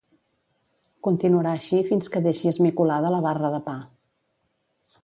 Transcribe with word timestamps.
Continuarà 1.07 1.51
així 1.57 1.83
fins 1.91 2.09
que 2.15 2.23
deixi 2.29 2.51
esmicolada 2.53 3.13
la 3.19 3.23
barra 3.31 3.55
de 3.59 3.63
pa. 3.71 3.79